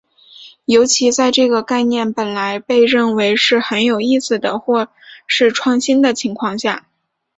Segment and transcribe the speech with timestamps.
[0.65, 4.87] 尤其在这个概念本来被认为是很有意思的或
[5.27, 6.87] 是创新的情况下。